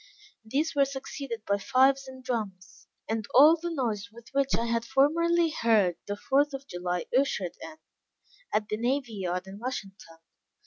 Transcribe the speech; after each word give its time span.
These 0.43 0.73
were 0.73 0.85
succeeded 0.85 1.45
by 1.45 1.59
fifes 1.59 2.07
and 2.07 2.23
drums, 2.23 2.87
and 3.07 3.27
all 3.35 3.55
the 3.55 3.69
noise 3.71 4.09
with 4.11 4.29
which 4.31 4.55
I 4.57 4.65
had 4.65 4.83
formerly 4.83 5.51
heard 5.51 5.97
the 6.07 6.17
fourth 6.17 6.55
of 6.55 6.65
July 6.65 7.05
ushered 7.15 7.53
in, 7.61 7.75
at 8.51 8.67
the 8.67 8.77
Navy 8.77 9.13
Yard 9.13 9.45
in 9.45 9.59
Washington. 9.59 10.17